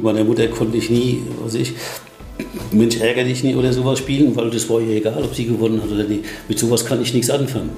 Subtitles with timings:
[0.00, 1.72] Meiner Mutter konnte ich nie, was ich,
[2.70, 5.82] Mensch ärgere dich nie oder sowas spielen, weil das war ihr egal, ob sie gewonnen
[5.82, 6.22] hat oder nicht.
[6.48, 7.70] Mit sowas kann ich nichts anfangen.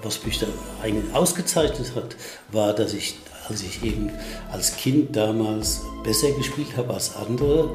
[0.00, 0.46] Was mich da
[0.80, 2.14] eigentlich ausgezeichnet hat,
[2.52, 3.16] war, dass ich,
[3.48, 4.10] als ich eben
[4.52, 7.70] als Kind damals besser gespielt habe als andere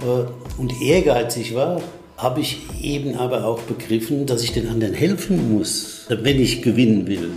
[0.00, 1.82] äh, und ehrgeizig war,
[2.16, 7.06] habe ich eben aber auch begriffen, dass ich den anderen helfen muss, wenn ich gewinnen
[7.06, 7.32] will.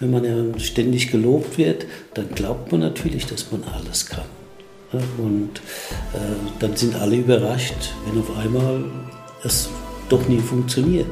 [0.00, 4.24] Wenn man ja ständig gelobt wird, dann glaubt man natürlich, dass man alles kann.
[5.18, 5.60] Und
[6.12, 6.18] äh,
[6.58, 8.84] dann sind alle überrascht, wenn auf einmal
[9.44, 9.68] es
[10.08, 11.06] doch nie funktioniert.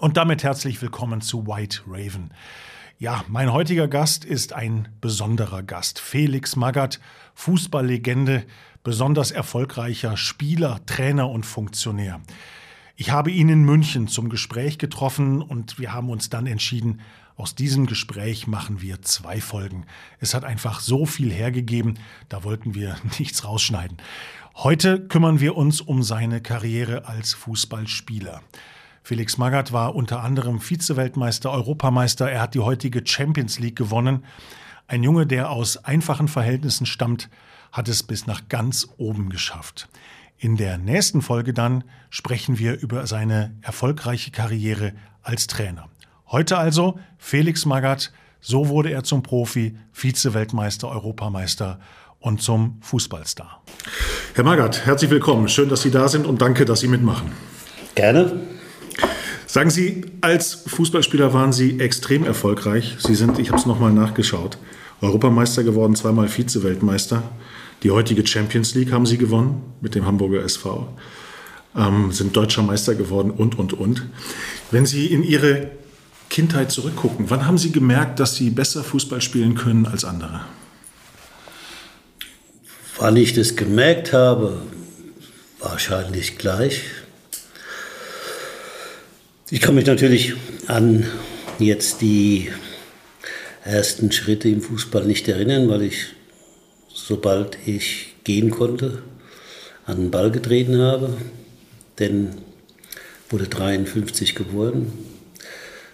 [0.00, 2.30] Und damit herzlich willkommen zu White Raven.
[2.98, 5.98] Ja, mein heutiger Gast ist ein besonderer Gast.
[5.98, 7.00] Felix Magath,
[7.34, 8.44] Fußballlegende,
[8.84, 12.20] besonders erfolgreicher Spieler, Trainer und Funktionär.
[12.98, 17.00] Ich habe ihn in München zum Gespräch getroffen und wir haben uns dann entschieden,
[17.36, 19.84] aus diesem Gespräch machen wir zwei Folgen.
[20.18, 21.98] Es hat einfach so viel hergegeben,
[22.30, 23.98] da wollten wir nichts rausschneiden.
[24.54, 28.40] Heute kümmern wir uns um seine Karriere als Fußballspieler.
[29.02, 32.30] Felix Magath war unter anderem Vize-Weltmeister, Europameister.
[32.30, 34.24] Er hat die heutige Champions League gewonnen.
[34.88, 37.28] Ein Junge, der aus einfachen Verhältnissen stammt,
[37.72, 39.86] hat es bis nach ganz oben geschafft.
[40.38, 44.92] In der nächsten Folge dann sprechen wir über seine erfolgreiche Karriere
[45.22, 45.88] als Trainer.
[46.26, 51.80] Heute also Felix Magath, so wurde er zum Profi, Vize-Weltmeister, Europameister
[52.18, 53.62] und zum Fußballstar.
[54.34, 55.48] Herr Magath, herzlich willkommen.
[55.48, 57.32] Schön, dass Sie da sind und danke, dass Sie mitmachen.
[57.94, 58.40] Gerne.
[59.46, 62.96] Sagen Sie, als Fußballspieler waren Sie extrem erfolgreich.
[62.98, 64.58] Sie sind, ich habe es nochmal nachgeschaut,
[65.00, 67.22] Europameister geworden, zweimal Vize-Weltmeister.
[67.82, 70.88] Die heutige Champions League haben sie gewonnen mit dem Hamburger SV,
[71.76, 74.02] ähm, sind deutscher Meister geworden und, und, und.
[74.70, 75.70] Wenn Sie in Ihre
[76.30, 80.40] Kindheit zurückgucken, wann haben Sie gemerkt, dass Sie besser Fußball spielen können als andere?
[82.98, 84.62] Wann ich das gemerkt habe,
[85.58, 86.82] wahrscheinlich gleich.
[89.50, 90.34] Ich kann mich natürlich
[90.66, 91.06] an
[91.58, 92.50] jetzt die
[93.64, 96.15] ersten Schritte im Fußball nicht erinnern, weil ich
[97.06, 99.02] sobald ich gehen konnte,
[99.84, 101.16] an den Ball getreten habe.
[102.00, 102.30] Denn
[103.30, 104.92] wurde 53 geboren,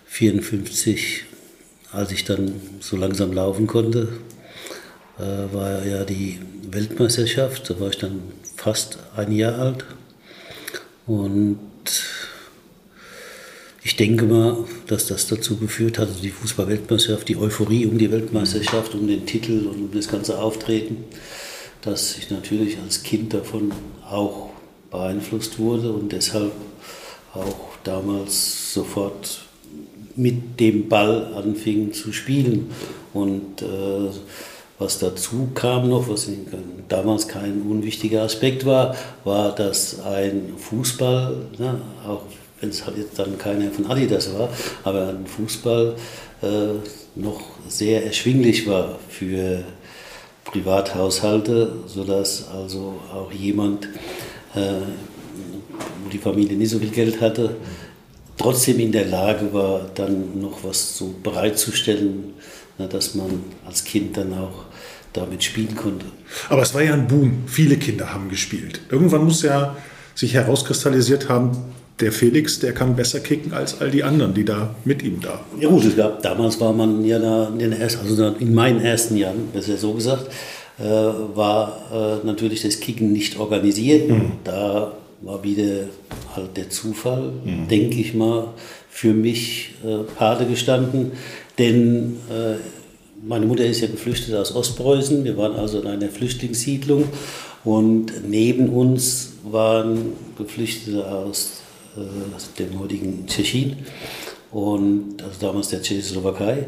[0.07, 1.25] 54,
[1.93, 4.09] als ich dann so langsam laufen konnte,
[5.19, 6.39] äh, war ja die
[6.71, 7.69] Weltmeisterschaft.
[7.69, 8.23] Da war ich dann
[8.57, 9.85] fast ein Jahr alt.
[11.07, 11.59] Und
[13.85, 18.95] ich denke mal, dass das dazu geführt hat, die Fußball-Weltmeisterschaft, die Euphorie um die Weltmeisterschaft,
[18.95, 21.05] um den Titel und um das ganze Auftreten,
[21.81, 23.73] dass ich natürlich als Kind davon
[24.09, 24.51] auch
[24.91, 26.53] beeinflusst wurde und deshalb
[27.35, 29.41] auch damals sofort
[30.15, 32.71] mit dem Ball anfing zu spielen.
[33.13, 34.11] Und äh,
[34.79, 36.29] was dazu kam noch, was
[36.89, 38.95] damals kein unwichtiger Aspekt war,
[39.25, 42.23] war, dass ein Fußball, ne, auch
[42.63, 44.49] wenn es halt jetzt dann keiner von Adidas war,
[44.85, 45.97] aber ein Fußball
[46.43, 46.47] äh,
[47.17, 49.65] noch sehr erschwinglich war für
[50.45, 53.87] Privathaushalte, sodass also auch jemand,
[54.55, 54.81] äh,
[56.05, 57.57] wo die Familie nicht so viel Geld hatte,
[58.39, 62.35] trotzdem in der Lage war, dann noch was so bereitzustellen,
[62.79, 64.67] na, dass man als Kind dann auch
[65.13, 66.07] damit spielen konnte.
[66.49, 67.45] Aber es war ja ein Boom.
[67.47, 68.81] Viele Kinder haben gespielt.
[68.89, 69.77] Irgendwann muss ja
[70.15, 71.57] sich herauskristallisiert haben,
[72.03, 75.41] der Felix, der kann besser kicken als all die anderen, die da mit ihm da.
[75.59, 78.81] Ja gut, es gab, damals war man ja da in, den ersten, also in meinen
[78.81, 80.27] ersten Jahren, besser so gesagt,
[80.79, 84.11] äh, war äh, natürlich das Kicken nicht organisiert.
[84.11, 84.33] Mhm.
[84.45, 84.93] Da
[85.23, 85.85] war wieder
[86.35, 87.69] halt der Zufall, mhm.
[87.69, 88.49] denke ich mal,
[88.91, 91.13] für mich äh, Pate gestanden.
[91.59, 92.57] Denn äh,
[93.25, 95.25] meine Mutter ist ja geflüchtet aus Ostpreußen.
[95.25, 97.05] Wir waren also in einer Flüchtlingssiedlung
[97.65, 101.62] und neben uns waren Geflüchtete aus
[101.97, 103.77] äh, dem heutigen Tschechien
[104.51, 106.67] und also damals der Tschechoslowakei.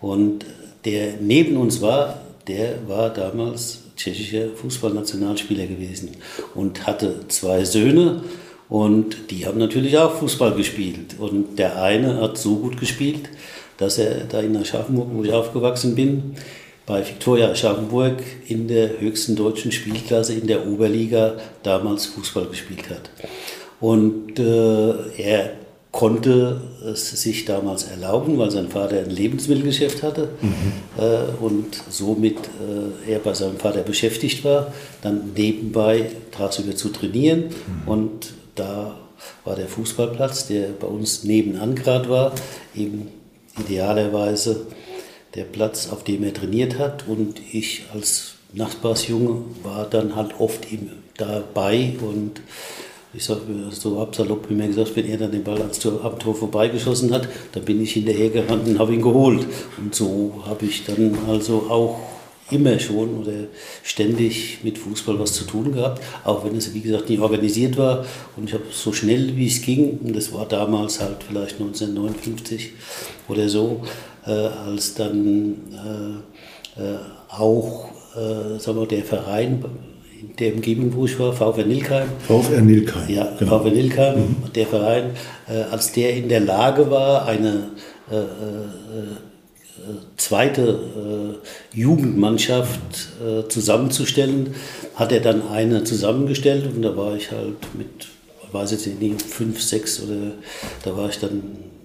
[0.00, 0.44] Und
[0.84, 6.10] der neben uns war, der war damals tschechischer Fußballnationalspieler gewesen
[6.54, 8.22] und hatte zwei Söhne
[8.68, 11.16] und die haben natürlich auch Fußball gespielt.
[11.18, 13.28] Und der eine hat so gut gespielt,
[13.78, 16.36] dass er da in Aschaffenburg, wo ich aufgewachsen bin,
[16.84, 23.10] bei Viktoria Aschaffenburg in der höchsten deutschen Spielklasse in der Oberliga damals Fußball gespielt hat.
[23.80, 25.52] Und äh, er
[25.96, 30.72] konnte es sich damals erlauben, weil sein Vater ein Lebensmittelgeschäft hatte mhm.
[30.98, 37.44] äh, und somit äh, er bei seinem Vater beschäftigt war, dann nebenbei tagsüber zu trainieren.
[37.44, 37.88] Mhm.
[37.88, 38.98] Und da
[39.44, 42.34] war der Fußballplatz, der bei uns nebenan gerade war,
[42.74, 43.08] eben
[43.58, 44.66] idealerweise
[45.34, 47.08] der Platz, auf dem er trainiert hat.
[47.08, 52.42] Und ich als Nachbarsjunge war dann halt oft ihm dabei und
[53.16, 53.40] ich sage
[53.70, 57.12] so absalopp wie mir gesagt, wenn er dann den Ball ans Tor, am Tor vorbeigeschossen
[57.12, 59.46] hat, dann bin ich hinterher gerannt und habe ihn geholt.
[59.78, 61.98] Und so habe ich dann also auch
[62.50, 63.32] immer schon oder
[63.82, 68.04] ständig mit Fußball was zu tun gehabt, auch wenn es wie gesagt nie organisiert war.
[68.36, 72.72] Und ich habe so schnell wie es ging, und das war damals halt vielleicht 1959
[73.28, 73.82] oder so,
[74.26, 75.54] äh, als dann
[76.76, 76.98] äh, äh,
[77.30, 79.64] auch äh, sagen wir, der Verein
[80.20, 82.08] in der Umgebung, wo ich war, VfR Nilkheim.
[82.26, 83.08] VfR Nilkheim.
[83.08, 83.60] Ja, genau.
[83.60, 84.52] VfR Nilkheim, mhm.
[84.54, 85.10] der Verein,
[85.48, 87.70] äh, als der in der Lage war, eine
[88.10, 88.26] äh, äh,
[90.16, 92.80] zweite äh, Jugendmannschaft
[93.22, 94.54] äh, zusammenzustellen,
[94.94, 98.08] hat er dann eine zusammengestellt und da war ich halt mit,
[98.46, 100.32] ich weiß jetzt nicht, fünf, sechs oder
[100.82, 101.42] da war ich dann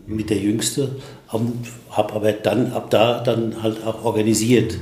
[0.07, 0.89] mit der Jüngste,
[1.27, 4.77] habe aber dann ab da dann halt auch organisiert.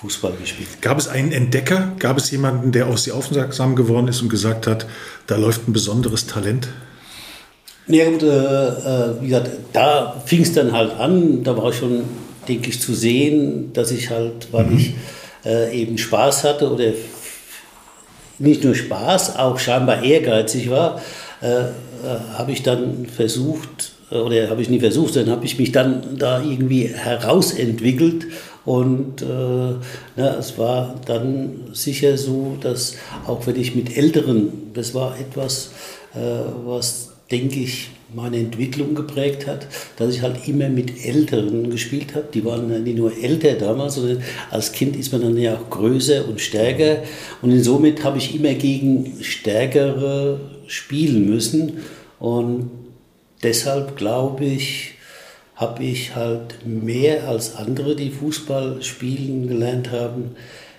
[0.00, 0.68] Fußball gespielt.
[0.80, 1.92] Gab es einen Entdecker?
[1.98, 4.86] Gab es jemanden, der auf Sie aufmerksam geworden ist und gesagt hat,
[5.26, 6.68] da läuft ein besonderes Talent?
[7.88, 11.42] Ja gut, äh, äh, wie gesagt, da fing es dann halt an.
[11.42, 12.04] Da war schon,
[12.46, 14.78] denke ich, zu sehen, dass ich halt, weil mhm.
[14.78, 14.94] ich
[15.44, 16.92] äh, eben Spaß hatte oder
[18.38, 21.02] nicht nur Spaß, auch scheinbar ehrgeizig war,
[21.42, 21.70] äh, äh,
[22.34, 26.40] habe ich dann versucht, oder habe ich nie versucht, sondern habe ich mich dann da
[26.40, 28.26] irgendwie herausentwickelt
[28.64, 29.74] und äh,
[30.16, 32.96] na, es war dann sicher so, dass
[33.26, 35.70] auch wenn ich mit Älteren, das war etwas,
[36.14, 36.18] äh,
[36.64, 39.66] was, denke ich, meine Entwicklung geprägt hat,
[39.96, 42.26] dass ich halt immer mit Älteren gespielt habe.
[42.32, 46.26] Die waren nicht nur älter damals, sondern als Kind ist man dann ja auch größer
[46.26, 47.02] und stärker.
[47.42, 51.80] Und insomit habe ich immer gegen Stärkere spielen müssen.
[52.18, 52.70] Und
[53.42, 54.94] deshalb glaube ich,
[55.58, 60.36] habe ich halt mehr als andere, die Fußball spielen gelernt haben,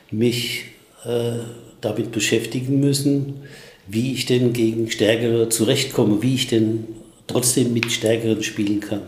[0.10, 0.64] mich
[1.04, 1.40] äh,
[1.82, 3.42] damit beschäftigen müssen,
[3.88, 6.86] wie ich denn gegen Stärkere zurechtkomme, wie ich denn
[7.28, 9.02] trotzdem mit Stärkeren spielen kann.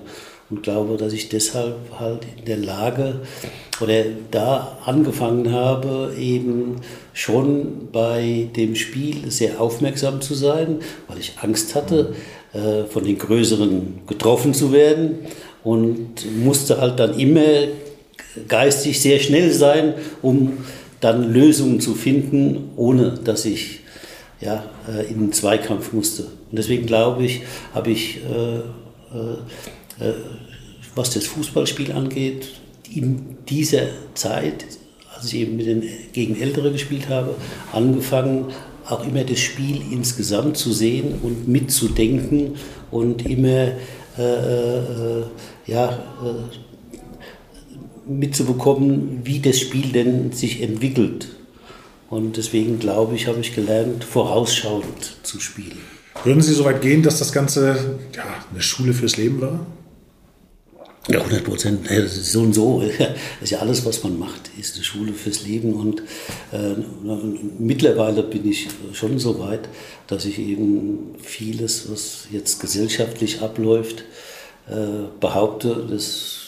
[0.50, 3.22] Und glaube, dass ich deshalb halt in der Lage
[3.80, 6.82] oder da angefangen habe, eben
[7.14, 12.14] schon bei dem Spiel sehr aufmerksam zu sein, weil ich Angst hatte,
[12.52, 15.20] äh, von den Größeren getroffen zu werden
[15.64, 17.68] und musste halt dann immer
[18.48, 20.60] geistig sehr schnell sein, um
[21.00, 23.82] dann Lösungen zu finden, ohne dass ich
[24.40, 26.24] ja, äh, in den Zweikampf musste.
[26.24, 27.42] Und deswegen glaube ich,
[27.74, 30.14] habe ich, äh, äh, äh,
[30.96, 32.50] was das Fußballspiel angeht,
[32.94, 33.84] in dieser
[34.14, 34.66] Zeit,
[35.16, 37.36] als ich eben mit den, gegen Ältere gespielt habe,
[37.72, 38.48] angefangen,
[38.90, 42.56] auch immer das Spiel insgesamt zu sehen und mitzudenken
[42.90, 43.74] und immer
[45.66, 46.58] ja, äh,
[48.10, 51.30] mitzubekommen, wie das Spiel denn sich entwickelt.
[52.10, 55.78] Und deswegen glaube ich, habe ich gelernt, vorausschauend zu spielen.
[56.24, 59.66] Würden Sie so weit gehen, dass das Ganze ja, eine Schule fürs Leben war?
[61.08, 61.88] Ja, 100 Prozent.
[62.08, 62.82] So und so.
[63.00, 63.10] Das
[63.42, 65.74] ist ja alles, was man macht, ist eine Schule fürs Leben.
[65.74, 66.02] Und
[66.52, 66.76] äh,
[67.58, 69.68] mittlerweile bin ich schon so weit,
[70.08, 74.04] dass ich eben vieles, was jetzt gesellschaftlich abläuft,
[74.68, 76.42] äh, behaupte, das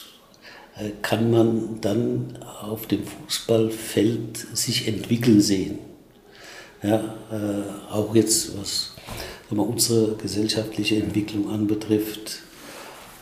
[0.78, 5.80] äh, kann man dann auf dem Fußballfeld sich entwickeln sehen.
[6.84, 8.92] Ja, äh, auch jetzt, was
[9.50, 12.40] mal, unsere gesellschaftliche Entwicklung anbetrifft.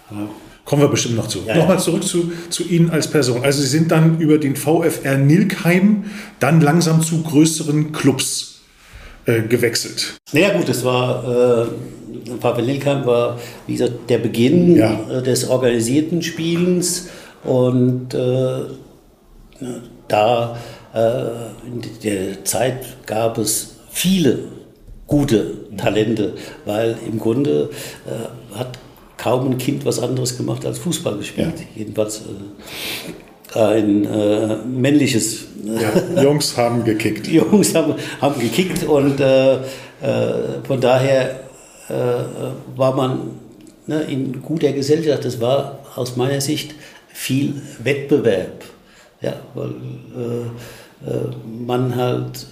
[0.09, 0.29] Ja.
[0.65, 1.39] Kommen wir bestimmt noch zu.
[1.45, 3.43] Ja, Nochmal zurück zu, zu Ihnen als Person.
[3.43, 6.05] Also Sie sind dann über den VfR Nilkheim
[6.39, 8.61] dann langsam zu größeren Clubs
[9.25, 10.15] äh, gewechselt.
[10.33, 11.65] Naja gut, das war, äh,
[12.39, 14.99] VfR Nilkheim war, wie gesagt, der Beginn ja.
[15.09, 17.09] äh, des organisierten Spielens
[17.43, 18.61] und äh,
[20.07, 20.57] da
[20.93, 24.39] äh, in der Zeit gab es viele
[25.07, 26.33] gute Talente,
[26.65, 27.69] weil im Grunde
[28.53, 28.79] hat
[29.21, 31.53] kaum ein Kind was anderes gemacht als Fußball gespielt.
[31.57, 31.65] Ja.
[31.75, 32.23] Jedenfalls
[33.53, 35.45] äh, ein äh, männliches.
[35.63, 37.27] Ja, Jungs haben gekickt.
[37.39, 39.59] Jungs haben, haben gekickt und äh, äh
[40.65, 41.41] von daher
[41.87, 41.93] äh,
[42.75, 43.31] war man
[43.85, 45.23] ne, in guter Gesellschaft.
[45.23, 46.73] Das war aus meiner Sicht
[47.13, 48.63] viel Wettbewerb.
[49.21, 51.13] Ja, weil äh,
[51.63, 52.47] man halt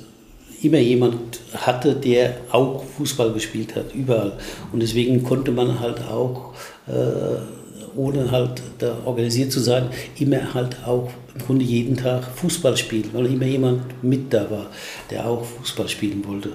[0.62, 4.34] immer jemand hatte, der auch Fußball gespielt hat, überall.
[4.72, 6.54] Und deswegen konnte man halt auch,
[6.88, 9.90] äh, ohne halt da organisiert zu sein,
[10.20, 14.68] immer halt auch im Grunde jeden Tag Fußball spielen, weil immer jemand mit da war,
[15.10, 16.52] der auch Fußball spielen wollte.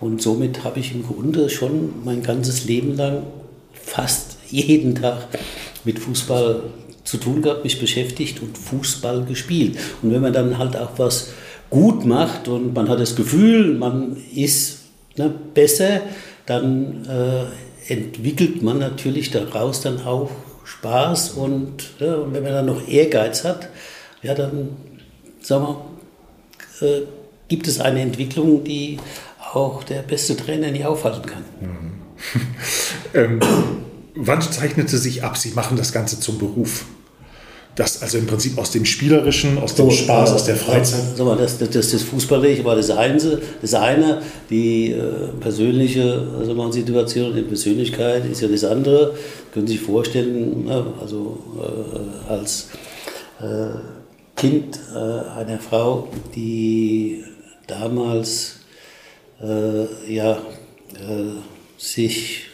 [0.00, 3.22] Und somit habe ich im Grunde schon mein ganzes Leben lang
[3.72, 5.28] fast jeden Tag
[5.84, 6.62] mit Fußball
[7.04, 9.78] zu tun gehabt, mich beschäftigt und Fußball gespielt.
[10.02, 11.30] Und wenn man dann halt auch was
[11.70, 14.80] gut macht und man hat das Gefühl, man ist
[15.16, 16.00] ne, besser,
[16.46, 20.30] dann äh, entwickelt man natürlich daraus dann auch
[20.64, 23.68] Spaß und, ja, und wenn man dann noch Ehrgeiz hat,
[24.22, 24.70] ja, dann
[25.40, 25.76] sagen
[26.80, 27.02] wir, äh,
[27.48, 28.98] gibt es eine Entwicklung, die
[29.54, 31.44] auch der beste Trainer nicht aufhalten kann.
[31.60, 31.92] Mhm.
[33.14, 33.40] ähm,
[34.14, 36.84] wann zeichnete sich ab, Sie machen das Ganze zum Beruf?
[37.78, 41.00] Das also im Prinzip aus dem Spielerischen, aus dem so, Spaß, äh, aus der Freizeit.
[41.16, 44.20] Sag mal, das, das, das Fußballische war das eine, das eine
[44.50, 49.14] die äh, persönliche also mal, Situation, die Persönlichkeit ist ja das andere.
[49.54, 51.38] Können Sie sich vorstellen, ja, also
[52.28, 52.70] äh, als
[53.40, 53.68] äh,
[54.34, 57.22] Kind äh, einer Frau, die
[57.68, 58.56] damals
[59.40, 60.38] äh, ja,
[61.76, 62.46] sich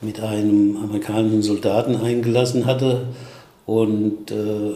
[0.00, 3.02] mit einem amerikanischen Soldaten eingelassen hatte
[3.66, 4.72] und äh,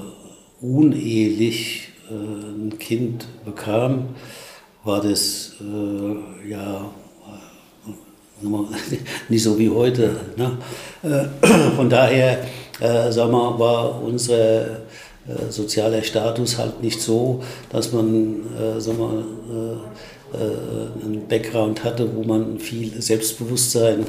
[0.60, 4.08] unehelich äh, ein Kind bekam,
[4.84, 6.90] war das äh, ja
[9.28, 10.16] nicht so wie heute.
[10.36, 10.58] Ne?
[11.02, 12.38] Äh, von daher
[12.80, 14.70] äh, sagen wir, war unser äh,
[15.50, 19.80] sozialer Status halt nicht so, dass man äh, sagen wir,
[20.32, 24.04] einen Background hatte, wo man viel Selbstbewusstsein äh,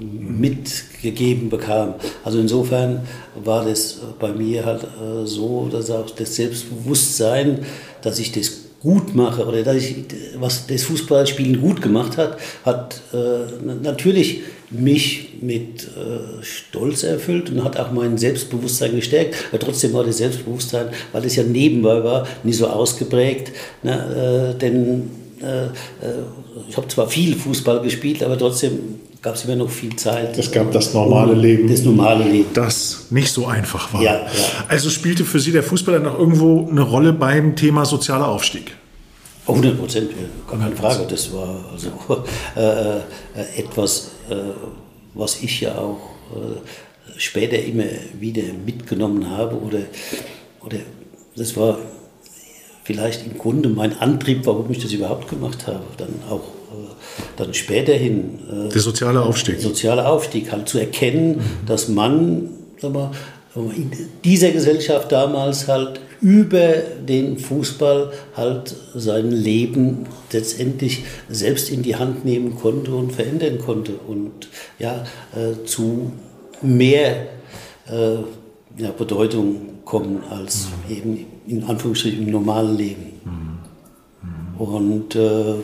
[0.00, 1.94] mitgegeben bekam.
[2.24, 3.02] Also insofern
[3.36, 7.64] war das bei mir halt äh, so, dass auch das Selbstbewusstsein,
[8.02, 10.04] dass ich das gut mache oder dass ich,
[10.38, 17.64] was das Fußballspielen gut gemacht hat, hat äh, natürlich mich mit äh, Stolz erfüllt und
[17.64, 19.34] hat auch mein Selbstbewusstsein gestärkt.
[19.50, 23.52] Aber trotzdem war das Selbstbewusstsein, weil es ja nebenbei war, nicht so ausgeprägt.
[23.82, 25.10] Äh, denn
[25.40, 25.66] äh,
[26.68, 30.38] ich habe zwar viel Fußball gespielt, aber trotzdem gab es immer noch viel Zeit.
[30.38, 31.68] Es gab das normale Leben.
[31.68, 32.48] Das normale Leben.
[32.54, 34.02] Das nicht so einfach war.
[34.02, 34.28] Ja, ja.
[34.68, 38.72] Also spielte für Sie der Fußball dann auch irgendwo eine Rolle beim Thema sozialer Aufstieg?
[39.48, 40.10] 100 Prozent,
[40.48, 41.06] gar keine Frage.
[41.08, 41.88] Das war also
[42.56, 44.34] äh, etwas, äh,
[45.14, 45.98] was ich ja auch
[46.34, 47.84] äh, später immer
[48.18, 49.56] wieder mitgenommen habe.
[49.56, 49.80] Oder,
[50.64, 50.78] oder
[51.36, 51.78] das war
[52.86, 55.82] vielleicht im Grunde mein Antrieb, warum ich das überhaupt gemacht habe.
[55.96, 56.88] Dann auch äh,
[57.36, 58.38] dann späterhin.
[58.48, 59.60] Äh, Der soziale Aufstieg.
[59.60, 61.66] Soziale Aufstieg, halt zu erkennen, mhm.
[61.66, 63.10] dass man sag mal,
[63.56, 63.90] in
[64.24, 66.74] dieser Gesellschaft damals halt über
[67.08, 73.94] den Fußball halt sein Leben letztendlich selbst in die Hand nehmen konnte und verändern konnte
[74.06, 76.12] und ja, äh, zu
[76.62, 77.26] mehr
[77.88, 78.16] äh,
[78.78, 80.96] ja, Bedeutung kommen als mhm.
[80.96, 83.12] eben in Anführungsstrichen im normalen Leben.
[83.24, 84.60] Mhm.
[84.60, 85.54] Und äh,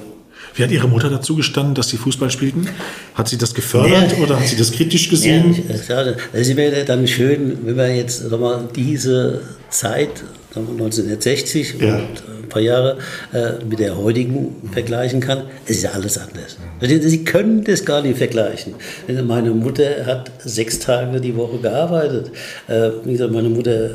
[0.55, 2.69] wie hat Ihre Mutter dazu gestanden, dass Sie Fußball spielten?
[3.15, 5.55] Hat sie das gefördert ja, oder hat sie das kritisch gesehen?
[5.89, 10.25] Ja, es wäre dann schön, wenn wir jetzt mal diese Zeit
[10.57, 11.97] 1960 ja.
[11.97, 12.03] und
[12.43, 12.99] ein paar Jahre
[13.33, 16.57] äh, mit der heutigen vergleichen kann, es ist ja alles anders.
[16.81, 18.75] Sie können das gar nicht vergleichen.
[19.25, 22.31] Meine Mutter hat sechs Tage die Woche gearbeitet.
[22.69, 23.91] Äh, wie gesagt, meine Mutter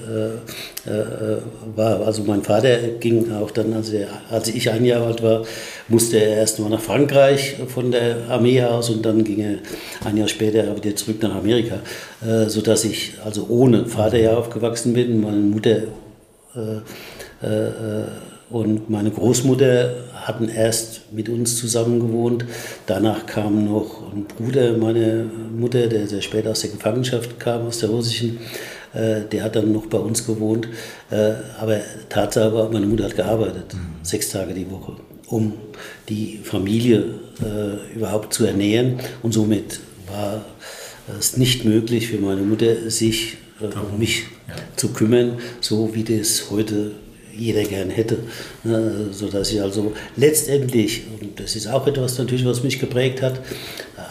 [0.85, 1.37] äh, äh,
[1.75, 5.43] war, also mein Vater ging auch dann, als, er, als ich ein Jahr alt war,
[5.89, 9.57] musste er erst mal nach Frankreich von der Armee aus und dann ging er
[10.05, 11.79] ein Jahr später wieder zurück nach Amerika,
[12.25, 15.21] äh, sodass ich also ohne Vater ja aufgewachsen bin.
[15.21, 16.06] Meine Mutter äh, äh,
[18.49, 22.45] und meine Großmutter hatten erst mit uns zusammen gewohnt.
[22.85, 27.79] Danach kam noch ein Bruder meiner Mutter, der sehr spät aus der Gefangenschaft kam, aus
[27.79, 28.39] der russischen.
[28.93, 30.67] Äh, der hat dann noch bei uns gewohnt.
[31.59, 34.03] Aber Tatsache war, meine Mutter hat gearbeitet, mhm.
[34.03, 34.93] sechs Tage die Woche,
[35.27, 35.53] um
[36.09, 37.05] die Familie
[37.95, 38.99] überhaupt zu ernähren.
[39.21, 40.43] Und somit war
[41.19, 44.55] es nicht möglich für meine Mutter, sich um mich ja.
[44.75, 46.91] zu kümmern, so wie das heute
[47.35, 48.19] jeder gern hätte.
[48.63, 53.41] Ne, sodass ich also letztendlich, und das ist auch etwas natürlich, was mich geprägt hat,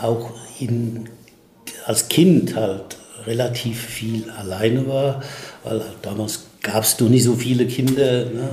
[0.02, 1.08] auch in,
[1.84, 5.22] als Kind halt relativ viel alleine war,
[5.64, 8.48] weil damals gab es doch nicht so viele Kinder ne,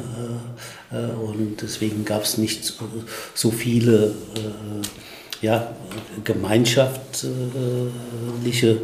[0.91, 2.85] äh, und deswegen gab es nicht so,
[3.33, 4.81] so viele äh,
[5.43, 5.75] ja,
[6.23, 8.77] gemeinschaftliche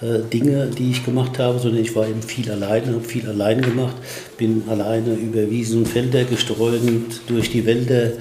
[0.00, 3.60] äh, Dinge, die ich gemacht habe, sondern ich war eben viel alleine, habe viel allein
[3.60, 3.96] gemacht,
[4.38, 8.12] bin alleine über Wiesen und Felder gestreunt, durch die Wälder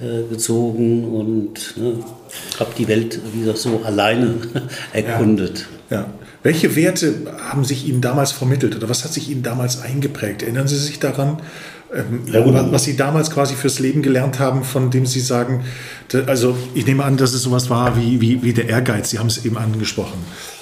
[0.00, 1.94] äh, gezogen und ne,
[2.60, 4.34] habe die Welt, wie gesagt, so alleine
[4.92, 5.66] erkundet.
[5.90, 5.96] Ja.
[5.96, 6.06] ja.
[6.42, 7.14] Welche Werte
[7.50, 10.42] haben sich Ihnen damals vermittelt oder was hat sich Ihnen damals eingeprägt?
[10.42, 11.40] Erinnern Sie sich daran,
[11.94, 15.64] ähm, ja, was Sie damals quasi fürs Leben gelernt haben, von dem Sie sagen,
[16.26, 19.28] also ich nehme an, dass es sowas war wie, wie, wie der Ehrgeiz, Sie haben
[19.28, 20.18] es eben angesprochen.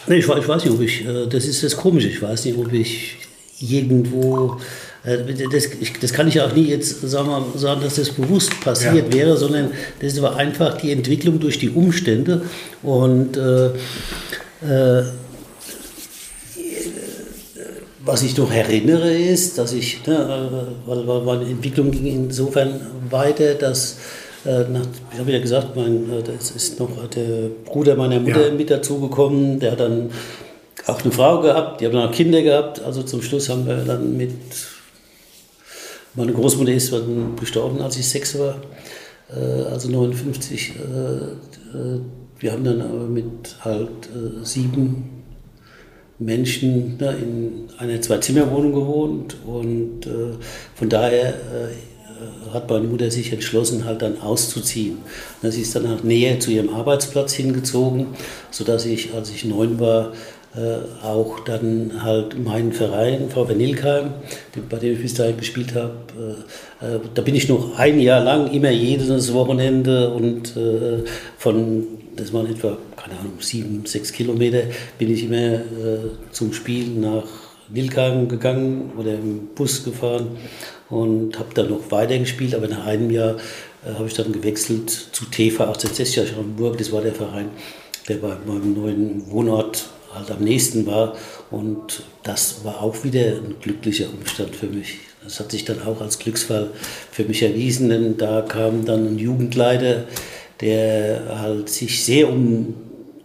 [0.07, 2.57] Nee, ich, ich weiß nicht, ob ich, äh, das ist das Komische, ich weiß nicht,
[2.57, 3.17] ob ich
[3.61, 4.59] irgendwo
[5.07, 5.19] äh,
[5.51, 5.69] das,
[6.01, 9.21] das, kann ich auch nie jetzt sagen, sagen dass das bewusst passiert ja.
[9.21, 12.43] wäre, sondern das war einfach die Entwicklung durch die Umstände.
[12.83, 13.67] Und äh,
[14.63, 15.05] äh,
[18.07, 23.55] was ich noch erinnere ist, dass ich, ne, weil, weil meine Entwicklung ging insofern weiter,
[23.55, 23.99] dass
[24.45, 28.49] äh, nach, ich habe ja gesagt, mein, äh, das ist noch der Bruder meiner Mutter
[28.49, 28.55] ja.
[28.55, 30.11] mit dazugekommen, der hat dann
[30.87, 32.81] auch eine Frau gehabt, die haben dann auch Kinder gehabt.
[32.81, 34.31] Also zum Schluss haben wir dann mit,
[36.15, 38.61] meine Großmutter ist dann gestorben, als ich sechs war,
[39.31, 40.75] äh, also 59.
[42.39, 44.09] wir haben dann mit halt
[44.45, 45.16] sieben
[46.19, 50.35] Menschen ne, in einer Zwei-Zimmer-Wohnung gewohnt und äh,
[50.75, 54.99] von daher äh, hat meine Mutter sich entschlossen, halt dann auszuziehen.
[55.43, 58.09] sie ist dann halt näher zu ihrem Arbeitsplatz hingezogen,
[58.51, 60.13] sodass ich, als ich neun war,
[60.57, 64.15] äh, auch dann halt meinen Verein, VW Nilkheim,
[64.71, 65.93] bei dem ich bis dahin gespielt habe,
[66.81, 71.05] äh, äh, da bin ich noch ein Jahr lang immer jedes Wochenende und äh,
[71.37, 74.63] von das waren etwa, keine Ahnung, sieben, sechs Kilometer,
[74.99, 75.99] bin ich immer äh,
[76.33, 77.25] zum Spiel nach
[77.69, 80.37] Nilkhagen gegangen oder im Bus gefahren
[80.89, 83.37] und habe dann noch weiter gespielt, aber nach einem Jahr
[83.85, 87.51] äh, habe ich dann gewechselt zu TV 1860 Hamburg, das war der Verein,
[88.09, 91.17] der bei meinem neuen Wohnort halt am nächsten war
[91.51, 94.99] und das war auch wieder ein glücklicher Umstand für mich.
[95.23, 96.71] Das hat sich dann auch als Glücksfall
[97.11, 100.05] für mich erwiesen, denn da kam dann ein Jugendleiter,
[100.61, 102.75] der halt sich sehr um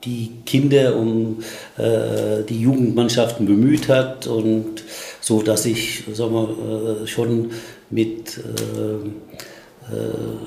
[0.03, 1.43] die Kinder, um
[1.77, 4.83] äh, die Jugendmannschaften bemüht hat und
[5.19, 7.51] so, dass ich sagen wir, äh, schon
[7.89, 9.07] mit äh,
[9.93, 10.37] äh,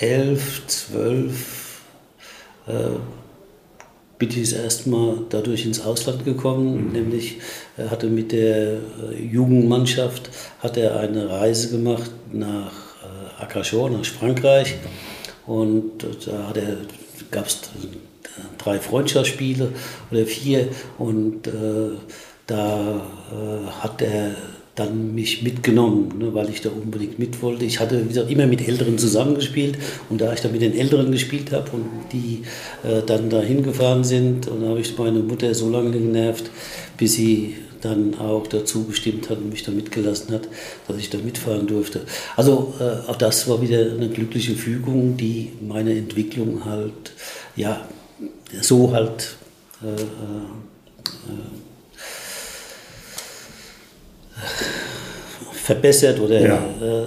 [0.00, 1.82] elf, zwölf
[2.66, 2.72] äh,
[4.18, 6.92] bin ich erstmal dadurch ins Ausland gekommen, mhm.
[6.92, 7.38] nämlich
[7.76, 8.78] er hatte mit der äh,
[9.30, 14.74] Jugendmannschaft hat er eine Reise gemacht nach äh, Akashor, nach Frankreich.
[14.74, 15.20] Mhm
[15.50, 16.52] und da
[17.32, 17.60] gab es
[18.58, 19.72] drei Freundschaftsspiele
[20.10, 20.68] oder vier.
[20.98, 21.96] Und äh,
[22.46, 23.00] da
[23.32, 24.34] äh, hat er
[24.80, 27.64] dann mich mitgenommen, ne, weil ich da unbedingt mit wollte.
[27.64, 29.76] Ich hatte, wie gesagt, immer mit Älteren zusammengespielt
[30.08, 32.42] und da ich dann mit den Älteren gespielt habe und die
[32.82, 36.50] äh, dann da hingefahren sind, und habe ich meine Mutter so lange genervt,
[36.96, 40.48] bis sie dann auch dazu bestimmt hat und mich da mitgelassen hat,
[40.86, 42.02] dass ich da mitfahren durfte.
[42.36, 47.12] Also äh, auch das war wieder eine glückliche Fügung, die meine Entwicklung halt,
[47.56, 47.86] ja,
[48.60, 49.36] so halt
[49.82, 50.06] äh, äh,
[55.52, 56.56] verbessert oder ja.
[56.80, 57.06] Äh,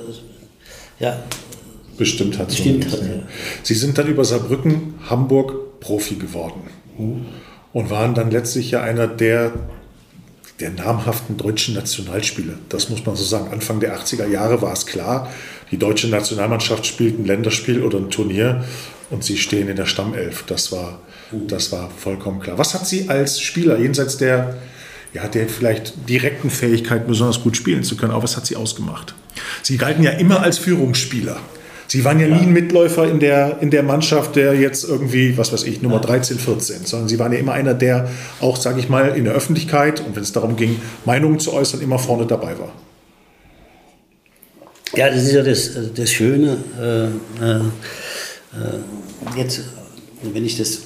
[1.00, 1.24] ja
[1.98, 2.48] bestimmt hat.
[2.48, 3.24] Bestimmt hat ja.
[3.62, 6.62] Sie sind dann über Saarbrücken, Hamburg Profi geworden.
[6.98, 7.26] Mhm.
[7.74, 9.54] Und waren dann letztlich ja einer der
[10.60, 12.54] der namhaften deutschen Nationalspieler.
[12.70, 13.52] Das muss man so sagen.
[13.52, 15.30] Anfang der 80er Jahre war es klar,
[15.72, 18.64] die deutsche Nationalmannschaft spielt ein Länderspiel oder ein Turnier
[19.10, 20.44] und sie stehen in der Stammelf.
[20.46, 21.00] Das war,
[21.48, 22.58] das war vollkommen klar.
[22.58, 24.56] Was hat sie als Spieler, jenseits der,
[25.14, 29.16] ja, der vielleicht direkten Fähigkeit, besonders gut spielen zu können, auch was hat sie ausgemacht?
[29.62, 31.40] Sie galten ja immer als Führungsspieler.
[31.88, 35.38] Sie waren ja, ja, nie ein Mitläufer in der, in der Mannschaft, der jetzt irgendwie,
[35.38, 38.80] was weiß ich, Nummer 13, 14, sondern Sie waren ja immer einer, der auch, sage
[38.80, 42.26] ich mal, in der Öffentlichkeit und wenn es darum ging, Meinungen zu äußern, immer vorne
[42.26, 42.72] dabei war.
[44.96, 46.58] Ja, das ist ja das, das Schöne.
[46.80, 47.62] Äh, äh,
[49.38, 49.62] jetzt,
[50.22, 50.80] wenn ich das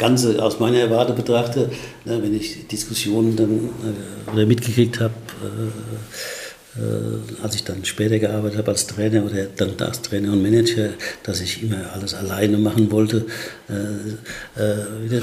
[0.00, 1.70] Ganze aus meiner Warte betrachte,
[2.06, 5.12] ne, wenn ich Diskussionen dann äh, oder mitgekriegt habe,
[5.44, 10.42] äh, äh, als ich dann später gearbeitet habe als Trainer oder dann als Trainer und
[10.42, 10.88] Manager,
[11.22, 13.26] dass ich immer alles alleine machen wollte,
[13.68, 15.20] äh, äh,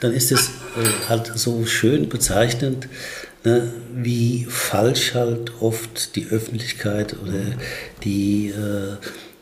[0.00, 0.50] dann ist es
[1.08, 2.88] halt so schön bezeichnend,
[3.44, 7.40] ne, wie falsch halt oft die Öffentlichkeit oder
[8.02, 8.98] die ne,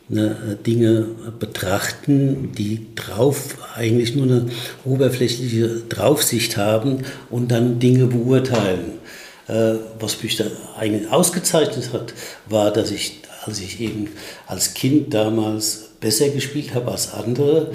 [0.07, 1.07] Dinge
[1.39, 4.45] betrachten, die drauf eigentlich nur eine
[4.83, 6.99] oberflächliche Draufsicht haben
[7.31, 8.99] und dann Dinge beurteilen.
[9.47, 10.45] Äh, was mich da
[10.77, 12.13] eigentlich ausgezeichnet hat,
[12.47, 14.09] war, dass ich, als ich eben
[14.47, 17.71] als Kind damals besser gespielt habe als andere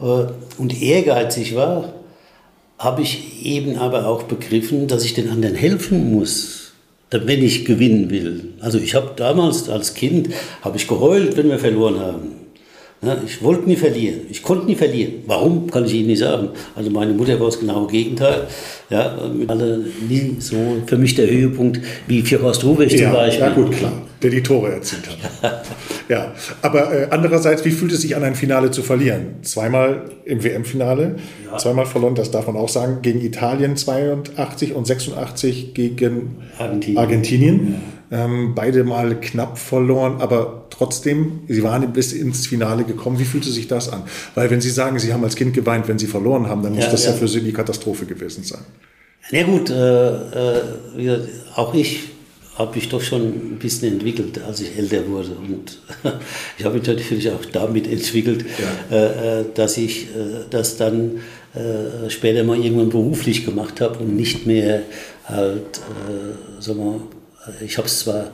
[0.00, 0.26] äh,
[0.58, 1.92] und ehrgeizig war,
[2.78, 6.57] habe ich eben aber auch begriffen, dass ich den anderen helfen muss,
[7.10, 8.52] wenn ich gewinnen will.
[8.60, 10.28] Also ich habe damals als Kind
[10.62, 12.38] habe ich geheult, wenn wir verloren haben.
[13.00, 14.22] Ja, ich wollte nie verlieren.
[14.28, 15.22] Ich konnte nie verlieren.
[15.26, 16.48] Warum, kann ich Ihnen nicht sagen.
[16.74, 18.48] Also meine Mutter war das genaue Gegenteil.
[18.90, 19.16] Ja,
[19.46, 23.40] alle nie so für mich der Höhepunkt wie für Horst Rubesch ja, zum Beispiel.
[23.40, 25.64] Ja gut, klar, der die Tore erzielt hat.
[26.08, 29.36] ja, aber äh, andererseits, wie fühlt es sich an, ein Finale zu verlieren?
[29.42, 31.16] Zweimal im WM-Finale,
[31.50, 31.58] ja.
[31.58, 36.98] zweimal verloren, das darf man auch sagen, gegen Italien 82 und 86 gegen Argentinien.
[36.98, 37.74] Argentinien.
[38.10, 38.24] Ja.
[38.24, 43.18] Ähm, beide mal knapp verloren, aber trotzdem, sie waren bis ins Finale gekommen.
[43.18, 44.04] Wie fühlte sich das an?
[44.34, 46.84] Weil wenn Sie sagen, Sie haben als Kind geweint, wenn Sie verloren haben, dann muss
[46.84, 47.10] ja, das ja.
[47.10, 47.16] ja.
[47.16, 48.62] für Sie die Katastrophe gewesen sein.
[49.30, 50.08] Na gut, äh,
[50.96, 51.20] äh,
[51.54, 52.08] auch ich
[52.58, 55.30] habe mich doch schon ein bisschen entwickelt, als ich älter wurde.
[55.30, 55.78] Und
[56.58, 58.44] ich habe mich natürlich auch damit entwickelt,
[58.90, 58.96] ja.
[58.96, 61.20] Äh, äh, dass ich äh, das dann
[62.08, 64.82] später mal irgendwann beruflich gemacht habe und nicht mehr
[65.24, 67.00] halt, äh, sagen wir,
[67.64, 68.30] ich habe es zwar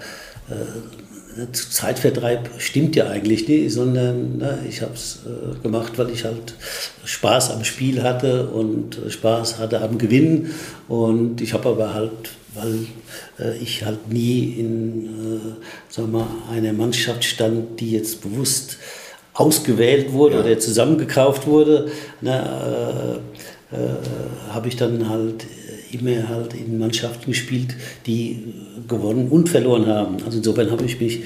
[1.53, 6.55] Zeitvertreib stimmt ja eigentlich nicht, sondern ne, ich habe es äh, gemacht, weil ich halt
[7.05, 10.55] Spaß am Spiel hatte und Spaß hatte am Gewinnen.
[10.89, 12.87] Und ich habe aber halt, weil
[13.39, 15.07] äh, ich halt nie in
[15.97, 18.79] äh, wir, einer Mannschaft stand, die jetzt bewusst
[19.33, 20.41] ausgewählt wurde ja.
[20.43, 21.91] oder zusammengekauft wurde,
[22.23, 22.29] äh,
[23.75, 23.89] äh,
[24.51, 25.45] habe ich dann halt
[25.95, 27.75] immer halt in Mannschaften gespielt,
[28.07, 28.55] die
[28.89, 30.17] gewonnen und verloren haben.
[30.25, 31.21] Also insofern habe ich mich,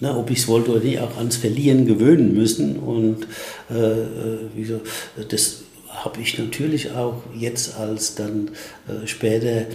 [0.00, 2.76] na, ob ich es wollte oder nicht, auch ans Verlieren gewöhnen müssen.
[2.78, 3.26] Und
[3.70, 4.06] äh, äh
[4.54, 4.80] wieso,
[5.28, 8.50] das habe ich natürlich auch jetzt als dann
[8.88, 9.66] äh, später äh,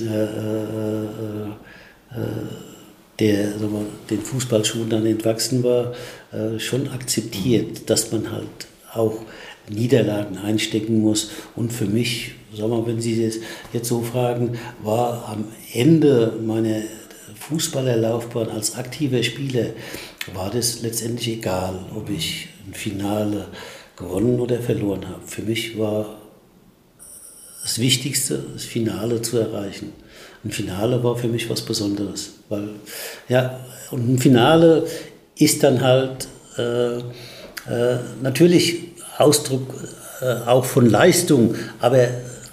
[0.00, 1.04] äh,
[2.10, 2.26] äh
[3.18, 5.92] der wir, den Fußballschulen dann entwachsen war,
[6.58, 9.22] schon akzeptiert, dass man halt auch
[9.70, 11.30] Niederlagen einstecken muss.
[11.56, 13.36] Und für mich, sagen wir, wenn Sie das
[13.72, 16.82] jetzt so fragen, war am Ende meiner
[17.34, 19.66] Fußballerlaufbahn als aktiver Spieler,
[20.34, 23.46] war das letztendlich egal, ob ich ein Finale
[23.96, 25.22] gewonnen oder verloren habe.
[25.26, 26.18] Für mich war
[27.62, 29.92] das Wichtigste, das Finale zu erreichen.
[30.44, 32.70] Ein Finale war für mich was Besonderes, weil
[33.28, 34.86] ja und ein Finale
[35.36, 38.80] ist dann halt äh, äh, natürlich
[39.18, 39.74] Ausdruck
[40.20, 42.08] äh, auch von Leistung, aber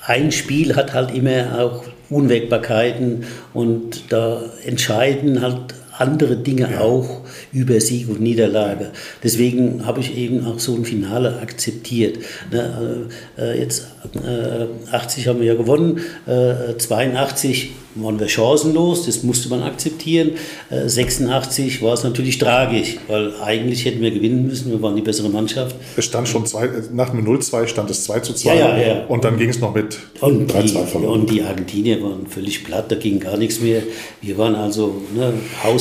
[0.06, 6.82] ein Spiel hat halt immer auch Unwägbarkeiten und da entscheiden halt andere Dinge ja.
[6.82, 8.92] auch über Sieg und Niederlage.
[9.24, 12.20] Deswegen habe ich eben auch so ein Finale akzeptiert.
[12.52, 19.24] Ne, äh, jetzt äh, 80 haben wir ja gewonnen, äh, 82 waren wir chancenlos, das
[19.24, 20.32] musste man akzeptieren.
[20.70, 25.02] 86 äh, war es natürlich tragisch, weil eigentlich hätten wir gewinnen müssen, wir waren die
[25.02, 25.76] bessere Mannschaft.
[25.96, 29.06] Es stand schon zwei, nach dem 0-2 stand es 2 zu 2 ja, ja, ja.
[29.06, 31.22] und dann ging es noch mit 3-2 verloren.
[31.22, 33.82] Und die Argentinier waren völlig platt, da ging gar nichts mehr.
[34.22, 35.34] Wir waren also ne,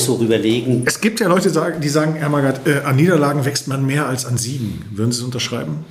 [0.05, 0.83] haushoch überlegen.
[0.85, 4.25] Es gibt ja Leute, die sagen, Herr Magath, äh, an Niederlagen wächst man mehr als
[4.25, 4.85] an Siegen.
[4.91, 5.85] Würden Sie es unterschreiben?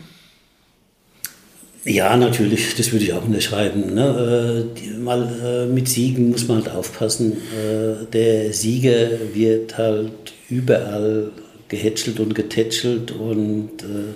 [1.85, 3.95] Ja, natürlich, das würde ich auch unterschreiben.
[3.95, 4.67] Ne?
[4.75, 7.33] Äh, die, mal äh, mit Siegen muss man halt aufpassen.
[7.33, 11.31] Äh, der Sieger wird halt überall
[11.69, 14.15] gehätschelt und getätschelt und äh,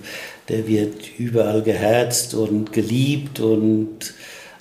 [0.49, 4.15] der wird überall geherzt und geliebt und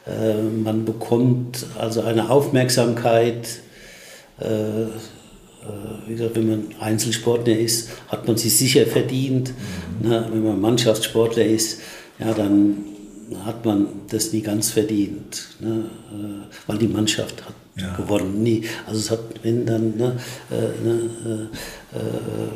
[0.06, 3.62] äh, man bekommt also eine Aufmerksamkeit.
[5.68, 9.54] Äh, wie gesagt, wenn man Einzelsportler ist, hat man sie sicher verdient.
[10.02, 10.10] Mhm.
[10.10, 10.28] Ne?
[10.32, 11.82] Wenn man Mannschaftssportler ist,
[12.20, 12.78] ja, dann
[13.44, 15.86] hat man das nie ganz verdient, ne?
[16.12, 17.96] Äh, weil die Mannschaft hat ja.
[17.96, 18.42] gewonnen.
[18.42, 18.64] Nie.
[18.86, 20.18] Also es hat, wenn dann ne,
[20.50, 21.50] äh, ne,
[21.94, 22.50] äh, äh,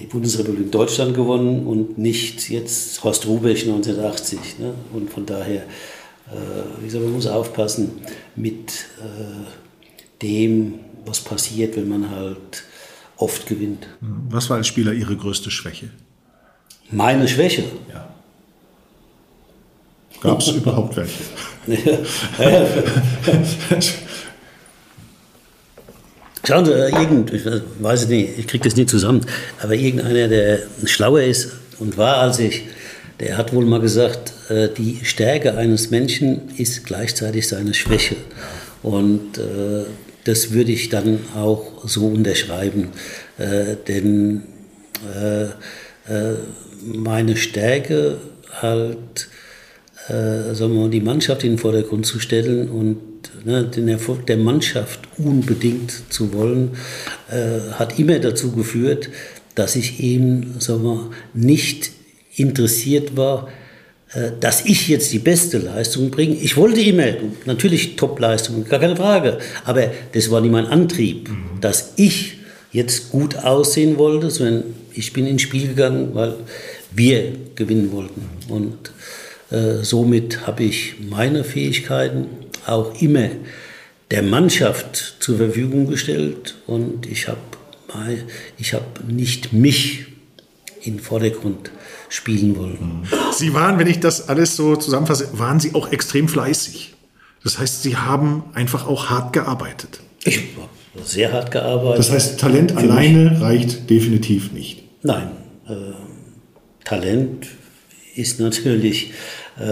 [0.00, 4.58] die Bundesrepublik Deutschland gewonnen und nicht jetzt Horst Rubesch 1980.
[4.58, 4.74] Ne?
[4.92, 7.92] Und von daher, äh, wie gesagt, man muss aufpassen
[8.36, 8.72] mit
[10.20, 10.74] dem,
[11.06, 12.64] was passiert, wenn man halt
[13.16, 13.86] oft gewinnt.
[14.00, 15.90] Was war als Spieler Ihre größte Schwäche?
[16.90, 17.64] Meine Schwäche?
[17.92, 18.08] Ja.
[20.20, 21.24] Gab es überhaupt welche?
[26.46, 27.44] Schauen Sie, äh, irgend, ich
[27.80, 29.20] weiß nicht, ich kriege das nicht zusammen,
[29.60, 32.62] aber irgendeiner, der schlauer ist und war als ich,
[33.20, 38.16] der hat wohl mal gesagt, äh, die Stärke eines Menschen ist gleichzeitig seine Schwäche.
[38.82, 39.84] Und äh,
[40.28, 42.88] das würde ich dann auch so unterschreiben.
[43.88, 44.42] denn
[46.82, 48.18] meine Stärke
[48.52, 49.28] halt
[50.08, 52.98] äh, sagen wir, die Mannschaft in den Vordergrund zu stellen und
[53.44, 56.70] ne, den Erfolg der Mannschaft unbedingt zu wollen,
[57.30, 59.10] äh, hat immer dazu geführt,
[59.54, 61.90] dass ich eben sagen wir, nicht
[62.36, 63.67] interessiert war, äh,
[64.40, 66.34] dass ich jetzt die beste Leistung bringe.
[66.36, 67.08] Ich wollte immer,
[67.44, 71.60] natürlich Top-Leistung, gar keine Frage, aber das war nicht mein Antrieb, mhm.
[71.60, 72.38] dass ich
[72.72, 76.34] jetzt gut aussehen wollte, sondern ich bin ins Spiel gegangen, weil
[76.90, 78.22] wir gewinnen wollten.
[78.48, 78.92] Und
[79.50, 82.26] äh, somit habe ich meine Fähigkeiten
[82.66, 83.28] auch immer
[84.10, 87.38] der Mannschaft zur Verfügung gestellt und ich habe
[88.58, 90.06] ich hab nicht mich
[90.82, 91.70] in den Vordergrund
[92.08, 93.06] spielen wollen.
[93.32, 96.94] Sie waren, wenn ich das alles so zusammenfasse, waren Sie auch extrem fleißig.
[97.44, 100.00] Das heißt, Sie haben einfach auch hart gearbeitet.
[100.24, 100.68] Ich habe
[101.04, 101.98] sehr hart gearbeitet.
[101.98, 103.40] Das heißt, Talent alleine mich.
[103.40, 104.82] reicht definitiv nicht.
[105.02, 105.30] Nein,
[105.68, 105.72] äh,
[106.84, 107.46] Talent
[108.14, 109.12] ist natürlich,
[109.58, 109.64] äh,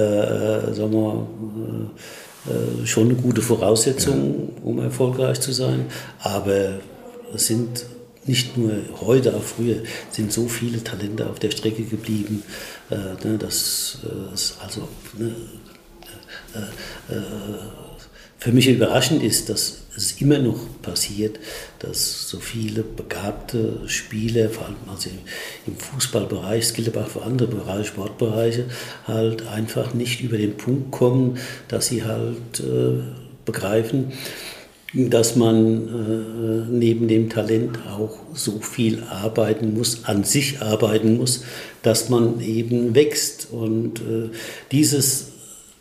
[0.73, 1.27] sagen wir,
[2.47, 4.63] äh, schon eine gute Voraussetzung, ja.
[4.65, 5.87] um erfolgreich zu sein.
[6.21, 6.81] Aber
[7.35, 7.87] es sind
[8.27, 12.43] nicht nur heute, auch früher sind so viele Talente auf der Strecke geblieben,
[12.91, 13.99] äh, ne, dass
[14.35, 15.35] es also ne,
[16.55, 17.19] äh, äh,
[18.39, 21.39] für mich überraschend ist, dass es immer noch passiert,
[21.79, 25.09] dass so viele begabte Spieler, vor allem also
[25.67, 28.67] im Fußballbereich, es aber auch für andere Bereiche, Sportbereiche,
[29.07, 33.03] halt einfach nicht über den Punkt kommen, dass sie halt äh,
[33.47, 34.13] begreifen,
[34.97, 41.45] dass man äh, neben dem Talent auch so viel arbeiten muss, an sich arbeiten muss,
[41.83, 43.49] dass man eben wächst.
[43.51, 44.31] Und äh,
[44.73, 45.33] dieses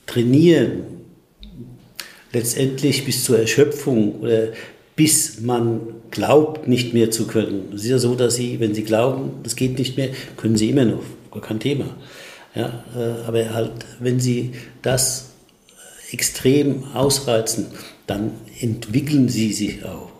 [0.06, 0.84] Trainieren
[2.34, 4.49] letztendlich bis zur Erschöpfung oder
[4.95, 5.80] bis man
[6.12, 7.71] glaubt, nicht mehr zu können.
[7.73, 10.69] Es ist ja so, dass Sie, wenn Sie glauben, das geht nicht mehr, können Sie
[10.69, 11.95] immer noch, gar kein Thema.
[12.54, 14.51] Ja, äh, aber halt, wenn Sie
[14.82, 15.32] das
[16.12, 17.67] extrem ausreizen,
[18.08, 20.12] dann entwickeln Sie sich auch.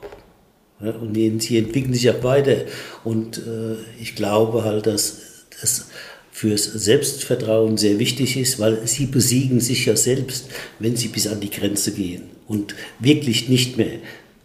[0.80, 2.58] Und Sie entwickeln sich auch weiter.
[3.04, 5.22] Und äh, ich glaube halt, dass
[5.62, 5.88] das
[6.36, 11.40] fürs Selbstvertrauen sehr wichtig ist, weil sie besiegen sich ja selbst, wenn sie bis an
[11.40, 14.00] die Grenze gehen und wirklich nicht mehr,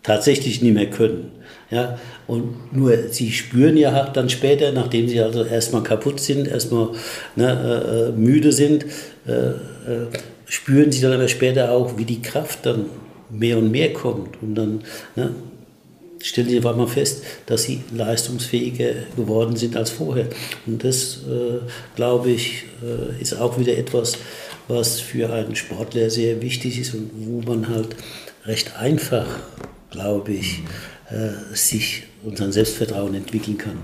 [0.04, 1.32] tatsächlich nicht mehr können.
[1.68, 1.98] Ja,
[2.28, 6.90] und nur sie spüren ja dann später, nachdem sie also erstmal kaputt sind, erstmal
[7.34, 8.86] ne, äh, äh, müde sind,
[9.26, 10.06] äh, äh,
[10.46, 12.86] spüren sie dann aber später auch, wie die Kraft dann
[13.30, 14.42] mehr und mehr kommt.
[14.42, 14.82] Und dann
[15.16, 15.34] ne,
[16.22, 20.28] stellen sie einfach mal fest, dass sie leistungsfähiger geworden sind als vorher.
[20.66, 21.60] Und das, äh,
[21.96, 24.18] glaube ich, äh, ist auch wieder etwas,
[24.68, 27.96] was für einen Sportler sehr wichtig ist und wo man halt
[28.44, 29.26] recht einfach,
[29.90, 30.62] glaube ich,
[31.10, 33.78] äh, sich unseren Selbstvertrauen entwickeln kann.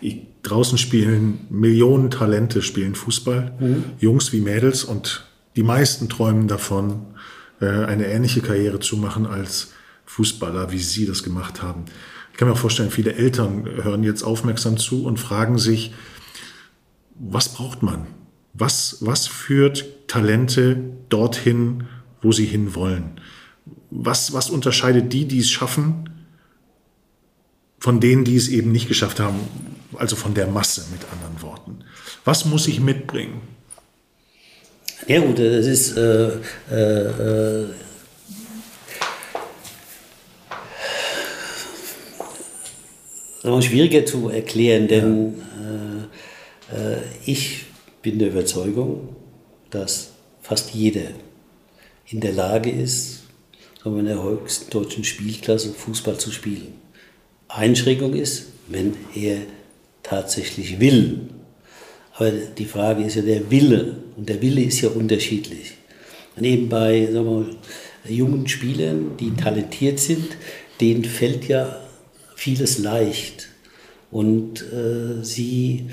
[0.00, 3.84] Ich, draußen spielen Millionen Talente spielen Fußball, mhm.
[4.00, 7.06] Jungs wie Mädels, und die meisten träumen davon,
[7.70, 9.72] eine ähnliche Karriere zu machen als
[10.06, 11.84] Fußballer, wie Sie das gemacht haben.
[12.32, 15.92] Ich kann mir vorstellen, viele Eltern hören jetzt aufmerksam zu und fragen sich,
[17.14, 18.06] was braucht man?
[18.54, 21.84] Was, was führt Talente dorthin,
[22.20, 23.20] wo sie hinwollen?
[23.90, 26.10] Was, was unterscheidet die, die es schaffen,
[27.78, 29.38] von denen, die es eben nicht geschafft haben?
[29.94, 31.84] Also von der Masse mit anderen Worten.
[32.24, 33.40] Was muss ich mitbringen?
[35.08, 36.28] Ja gut, das ist äh,
[36.70, 37.66] äh,
[43.44, 45.34] äh schwieriger zu erklären, denn
[46.70, 46.76] ja.
[46.76, 47.64] äh, äh, ich
[48.00, 49.16] bin der Überzeugung,
[49.70, 51.10] dass fast jeder
[52.08, 53.22] in der Lage ist,
[53.84, 56.74] in der höchsten deutschen Spielklasse Fußball zu spielen.
[57.48, 59.38] Einschränkung ist, wenn er
[60.02, 61.31] tatsächlich will.
[62.14, 63.96] Aber die Frage ist ja der Wille.
[64.16, 65.72] Und der Wille ist ja unterschiedlich.
[66.36, 67.46] Und eben bei wir,
[68.08, 70.36] jungen Spielern, die talentiert sind,
[70.80, 71.80] denen fällt ja
[72.34, 73.48] vieles leicht.
[74.10, 75.88] Und äh, sie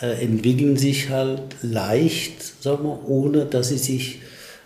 [0.00, 4.18] äh, entwickeln sich halt leicht, sagen wir, ohne dass sie sich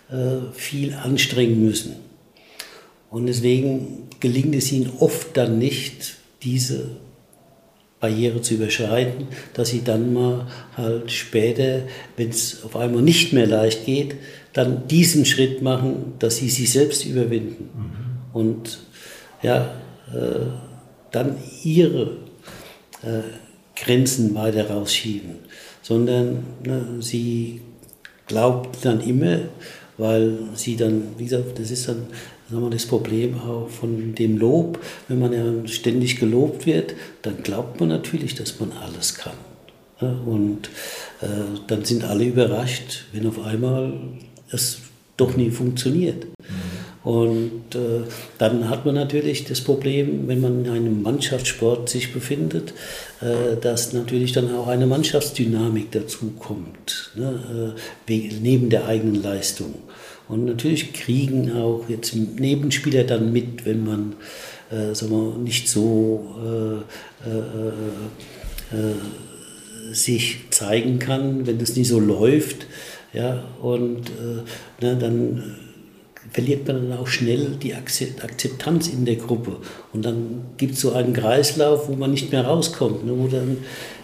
[0.09, 1.95] äh, viel anstrengen müssen.
[3.09, 6.89] Und deswegen gelingt es ihnen oft dann nicht, diese
[8.01, 11.83] Barriere zu überschreiten, dass sie dann mal halt später,
[12.17, 14.15] wenn es auf einmal nicht mehr leicht geht,
[14.53, 17.69] dann diesen Schritt machen, dass sie sich selbst überwinden.
[17.73, 18.37] Mhm.
[18.37, 18.79] Und
[19.43, 19.75] ja,
[20.13, 20.47] äh,
[21.11, 22.17] dann ihre
[23.03, 23.21] äh,
[23.75, 25.35] Grenzen weiter rausschieben,
[25.81, 27.61] sondern ne, sie
[28.27, 29.39] glaubt dann immer,
[29.97, 32.07] weil sie dann, wie gesagt, das ist dann
[32.51, 34.79] sagen wir, das Problem auch von dem Lob.
[35.07, 39.33] Wenn man ja ständig gelobt wird, dann glaubt man natürlich, dass man alles kann.
[40.25, 40.69] Und
[41.21, 41.27] äh,
[41.67, 43.93] dann sind alle überrascht, wenn auf einmal
[44.51, 44.79] es
[45.15, 46.25] doch nie funktioniert.
[47.03, 48.01] Und äh,
[48.37, 52.73] dann hat man natürlich das Problem, wenn man in einem Mannschaftssport sich befindet,
[53.21, 57.75] äh, dass natürlich dann auch eine Mannschaftsdynamik dazu kommt, ne,
[58.07, 59.73] neben der eigenen Leistung.
[60.31, 64.15] Und natürlich kriegen auch jetzt Nebenspieler dann mit, wenn man
[64.71, 67.67] äh, sagen wir, nicht so äh, äh,
[68.77, 72.65] äh, sich zeigen kann, wenn es nicht so läuft.
[73.13, 75.55] Ja, und äh, ne, dann
[76.31, 79.57] verliert man dann auch schnell die Akzeptanz in der Gruppe.
[79.91, 83.57] Und dann gibt es so einen Kreislauf, wo man nicht mehr rauskommt, ne, wo dann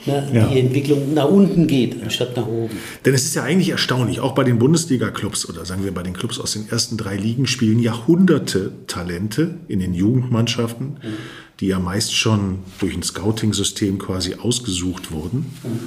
[0.05, 0.47] ne, ja.
[0.47, 2.75] die Entwicklung nach unten geht, anstatt nach oben.
[3.05, 6.13] Denn es ist ja eigentlich erstaunlich, auch bei den Bundesliga-Clubs oder sagen wir bei den
[6.13, 11.17] Clubs aus den ersten drei Ligen spielen Jahrhunderte Talente in den Jugendmannschaften, mhm.
[11.60, 15.53] die ja meist schon durch ein Scouting-System quasi ausgesucht wurden.
[15.63, 15.79] Mhm.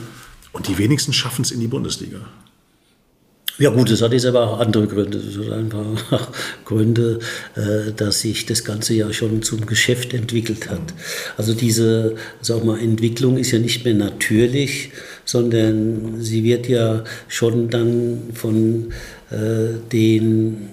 [0.53, 2.19] Und die wenigsten schaffen es in die Bundesliga.
[3.61, 5.19] Ja gut, das hat jetzt aber auch andere Gründe.
[5.19, 6.31] Das hat einfach
[6.65, 7.19] Gründe,
[7.57, 10.95] äh, dass sich das Ganze ja schon zum Geschäft entwickelt hat.
[11.37, 14.93] Also diese sag mal, Entwicklung ist ja nicht mehr natürlich,
[15.27, 18.95] sondern sie wird ja schon dann von
[19.31, 20.71] äh, den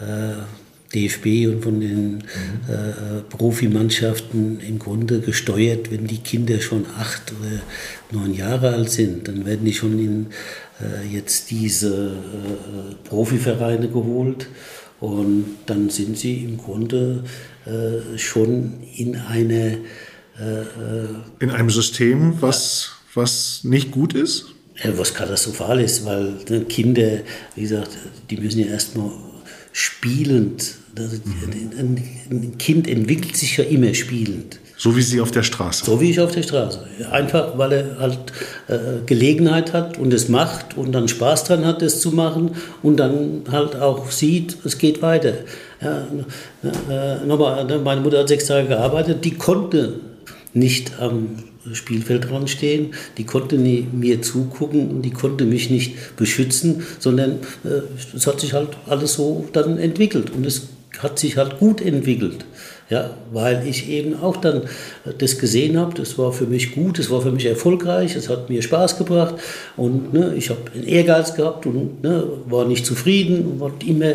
[0.00, 2.20] äh, DFB und von den mhm.
[2.68, 7.60] äh, Profimannschaften im Grunde gesteuert, wenn die Kinder schon acht oder
[8.10, 10.26] neun Jahre alt sind, dann werden die schon in
[11.10, 14.48] jetzt diese äh, Profivereine geholt
[15.00, 17.24] und dann sind sie im Grunde
[17.66, 19.78] äh, schon in eine
[20.40, 21.08] äh, äh,
[21.40, 24.46] in einem System, was, was nicht gut ist?
[24.94, 27.22] was katastrophal ist, weil ne, Kinder,
[27.56, 27.98] wie gesagt,
[28.30, 29.10] die müssen ja erstmal
[29.72, 30.76] spielend.
[30.96, 32.02] Mhm.
[32.30, 34.60] Ein Kind entwickelt sich ja immer spielend.
[34.80, 35.84] So wie Sie auf der Straße.
[35.84, 36.86] So wie ich auf der Straße.
[37.10, 38.18] Einfach, weil er halt
[38.68, 42.96] äh, Gelegenheit hat und es macht und dann Spaß dran hat, es zu machen und
[42.98, 45.32] dann halt auch sieht, es geht weiter.
[45.82, 46.06] Ja,
[46.88, 49.94] äh, nochmal, ne, meine Mutter hat sechs Tage gearbeitet, die konnte
[50.54, 56.16] nicht am Spielfeld dran stehen, die konnte nie, mir zugucken und die konnte mich nicht
[56.16, 60.68] beschützen, sondern äh, es hat sich halt alles so dann entwickelt und es
[61.00, 62.44] hat sich halt gut entwickelt.
[62.90, 64.62] Ja, weil ich eben auch dann
[65.18, 68.48] das gesehen habe, das war für mich gut, das war für mich erfolgreich, es hat
[68.48, 69.34] mir Spaß gebracht
[69.76, 74.12] und ne, ich habe einen Ehrgeiz gehabt und ne, war nicht zufrieden und wollte immer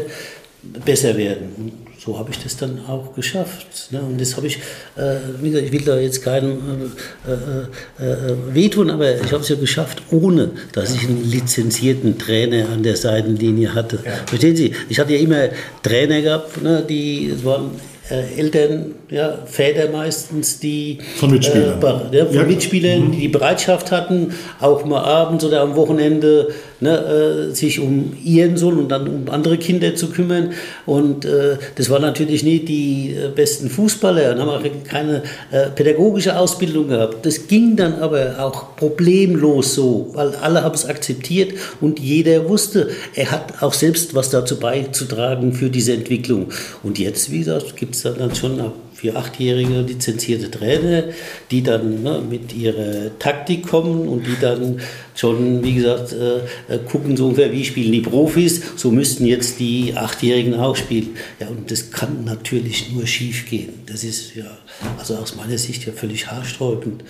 [0.83, 1.49] besser werden.
[1.55, 1.71] Und
[2.03, 3.91] so habe ich das dann auch geschafft.
[3.91, 4.01] Ne?
[4.01, 4.57] Und das habe ich,
[4.97, 6.91] äh, ich will da jetzt keinem
[7.27, 12.17] äh, äh, äh wehtun, aber ich habe es ja geschafft, ohne dass ich einen lizenzierten
[12.17, 13.99] Trainer an der Seitenlinie hatte.
[14.03, 14.11] Ja.
[14.25, 14.73] Verstehen Sie?
[14.89, 15.49] Ich hatte ja immer
[15.81, 17.71] Trainer gehabt, ne, die es waren
[18.13, 22.43] äh, Eltern, ja, Väter meistens, die von Mitspielern, äh, ja, von.
[22.43, 23.11] Mitspielern mhm.
[23.11, 26.49] die die Bereitschaft hatten, auch mal abends oder am Wochenende
[26.83, 30.51] ne, äh, sich um ihren Sohn und dann um andere Kinder zu kümmern.
[30.85, 35.69] Und äh, das waren natürlich nicht die äh, besten Fußballer und haben auch keine äh,
[35.69, 37.25] pädagogische Ausbildung gehabt.
[37.25, 42.89] Das ging dann aber auch problemlos so, weil alle haben es akzeptiert und jeder wusste,
[43.15, 46.47] er hat auch selbst was dazu beizutragen für diese Entwicklung.
[46.83, 48.59] Und jetzt, wie gesagt, gibt es dann schon
[49.03, 51.03] für achtjährige lizenzierte Trainer,
[51.51, 54.79] die dann ne, mit ihrer Taktik kommen und die dann
[55.13, 56.37] schon, wie gesagt, äh,
[56.73, 61.17] äh, gucken so ungefähr, wie spielen die Profis, so müssten jetzt die Achtjährigen auch spielen.
[61.41, 63.73] Ja, und das kann natürlich nur schief gehen.
[63.87, 64.57] Das ist ja,
[64.97, 67.03] also aus meiner Sicht ja völlig haarsträubend,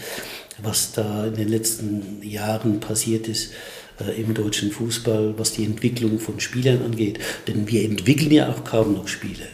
[0.64, 3.52] was da in den letzten Jahren passiert ist
[4.00, 7.20] äh, im deutschen Fußball, was die Entwicklung von Spielern angeht.
[7.48, 9.46] Denn wir entwickeln ja auch kaum noch Spiele.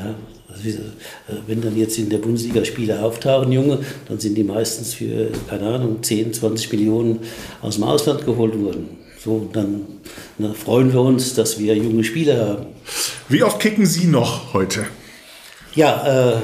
[0.00, 0.14] Ja,
[0.48, 0.80] also äh,
[1.46, 5.66] wenn dann jetzt in der Bundesliga Spiele auftauchen, Junge, dann sind die meistens für, keine
[5.66, 7.20] Ahnung, 10, 20 Millionen
[7.60, 8.88] aus dem Ausland geholt worden.
[9.22, 9.82] So, dann
[10.38, 12.66] na, freuen wir uns, dass wir junge Spieler haben.
[13.28, 14.86] Wie oft kicken Sie noch heute?
[15.74, 16.40] Ja, äh,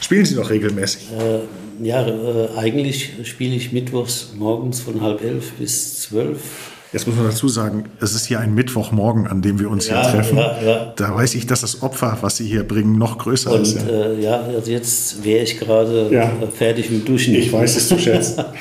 [0.00, 1.08] Spielen Sie noch regelmäßig?
[1.18, 7.16] Äh, ja, äh, eigentlich spiele ich mittwochs morgens von halb elf bis zwölf Jetzt muss
[7.16, 10.38] man dazu sagen, es ist hier ein Mittwochmorgen, an dem wir uns ja, hier treffen.
[10.38, 10.92] Ja, ja.
[10.94, 13.80] Da weiß ich, dass das Opfer, was Sie hier bringen, noch größer Und, ist.
[13.80, 16.30] Und äh, ja, also jetzt wäre ich gerade ja.
[16.56, 17.34] fertig mit Duschen.
[17.34, 18.44] Ich weiß es zu schätzen.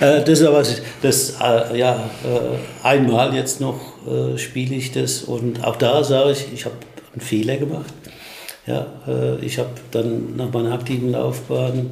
[0.00, 0.64] Äh, das ist aber
[1.02, 6.32] das, äh, ja, äh, einmal jetzt noch äh, spiele ich das und auch da sage
[6.32, 6.74] ich, ich habe
[7.12, 7.92] einen Fehler gemacht.
[8.66, 11.90] Ja, äh, ich habe dann nach meiner aktiven Laufbahn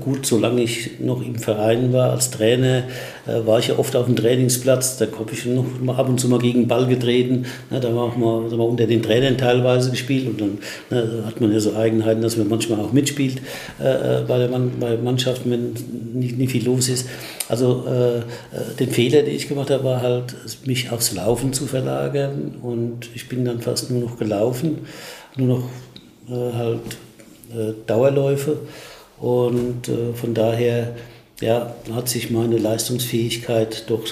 [0.00, 2.84] gut, solange ich noch im Verein war als Trainer,
[3.26, 4.96] äh, war ich ja oft auf dem Trainingsplatz.
[4.96, 5.64] Da habe ich noch
[5.96, 7.46] ab und zu mal gegen den Ball getreten.
[7.70, 10.26] Da war auch mal, mal unter den Trainern teilweise gespielt.
[10.26, 10.58] Und dann
[10.90, 13.38] na, hat man ja so Eigenheiten, dass man manchmal auch mitspielt
[13.78, 15.74] äh, bei der Mann, bei Mannschaften, wenn
[16.18, 17.08] nicht, nicht viel los ist.
[17.48, 18.22] Also äh,
[18.78, 20.34] den Fehler, den ich gemacht habe, war halt,
[20.66, 22.56] mich aufs Laufen zu verlagern.
[22.62, 24.78] Und ich bin dann fast nur noch gelaufen,
[25.36, 25.64] nur noch
[26.28, 26.80] äh, halt
[27.54, 28.58] äh, Dauerläufe.
[29.20, 30.94] Und äh, von daher
[31.40, 34.04] ja, hat sich meine Leistungsfähigkeit doch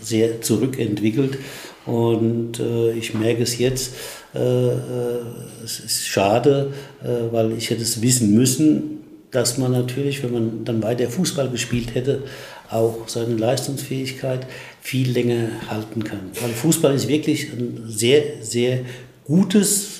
[0.00, 1.38] sehr zurückentwickelt.
[1.86, 3.94] Und äh, ich merke es jetzt,
[4.34, 5.20] äh, äh,
[5.64, 6.72] es ist schade,
[7.02, 8.98] äh, weil ich hätte es wissen müssen,
[9.30, 12.22] dass man natürlich, wenn man dann weiter Fußball gespielt hätte,
[12.70, 14.46] auch seine Leistungsfähigkeit
[14.80, 16.30] viel länger halten kann.
[16.40, 18.80] Weil Fußball ist wirklich ein sehr, sehr
[19.24, 19.99] gutes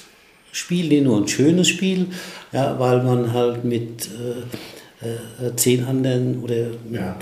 [0.52, 2.06] Spiel, nur ein schönes Spiel,
[2.52, 7.16] ja, weil man halt mit äh, äh, zehn anderen oder ja.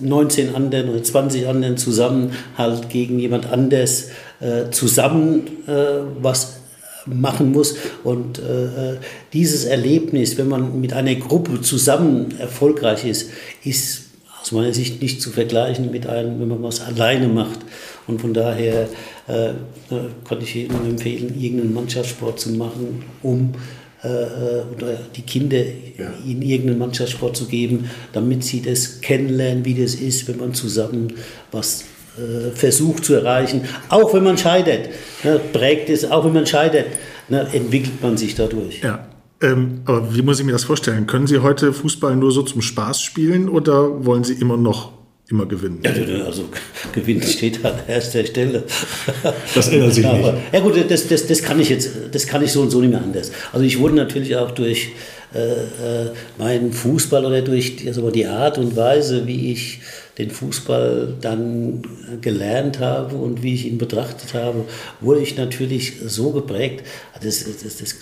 [0.00, 4.08] 19 anderen oder 20 anderen zusammen halt gegen jemand anders
[4.40, 6.54] äh, zusammen äh, was
[7.06, 7.76] machen muss.
[8.02, 8.96] Und äh,
[9.32, 13.30] dieses Erlebnis, wenn man mit einer Gruppe zusammen erfolgreich ist,
[13.62, 14.04] ist
[14.40, 17.60] aus meiner Sicht nicht zu vergleichen mit einem, wenn man was alleine macht.
[18.06, 18.88] Und von daher
[19.28, 19.54] äh, äh
[20.28, 23.52] kann ich jedem empfehlen, irgendeinen Mannschaftssport zu machen, um
[24.04, 24.08] äh,
[24.74, 26.12] oder die Kinder ja.
[26.26, 31.14] in irgendeinen Mannschaftssport zu geben, damit sie das kennenlernen, wie das ist, wenn man zusammen
[31.50, 31.84] was
[32.16, 33.62] äh, versucht zu erreichen.
[33.88, 34.90] Auch wenn man scheitert,
[35.24, 36.86] ne, prägt es, auch wenn man scheitert,
[37.28, 38.82] ne, entwickelt man sich dadurch.
[38.82, 39.08] Ja.
[39.42, 41.06] Ähm, aber wie muss ich mir das vorstellen?
[41.06, 44.92] Können Sie heute Fußball nur so zum Spaß spielen oder wollen Sie immer noch
[45.30, 45.80] immer gewinnen?
[45.82, 46.48] Ja, also
[46.92, 48.64] Gewinnen steht an erster Stelle.
[49.54, 50.34] Das ändert sich nicht.
[50.52, 52.90] Ja gut, das, das, das kann ich jetzt, das kann ich so und so nicht
[52.90, 53.32] mehr anders.
[53.52, 54.90] Also ich wurde natürlich auch durch
[55.34, 59.80] äh, äh meinen Fußball oder durch also die Art und Weise, wie ich
[60.18, 61.82] den Fußball dann
[62.20, 64.64] gelernt habe und wie ich ihn betrachtet habe,
[65.00, 66.84] wurde ich natürlich so geprägt.
[67.20, 67.96] Das, das, das,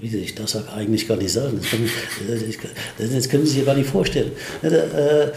[0.00, 1.58] wie ich das sage, eigentlich gar nicht sagen.
[1.60, 4.32] Das, kann, das, können Sie sich gar nicht vorstellen.
[4.62, 5.30] Äh, äh,